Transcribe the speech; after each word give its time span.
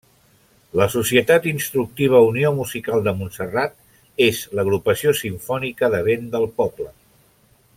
La 0.79 0.85
Societat 0.93 1.43
Instructiva 1.51 2.21
Unió 2.29 2.51
Musical 2.61 3.03
de 3.09 3.13
Montserrat 3.19 3.77
és 4.29 4.41
l'agrupació 4.61 5.15
simfònica 5.23 5.91
de 5.97 6.01
vent 6.09 6.27
del 6.37 6.49
poble. 6.63 6.91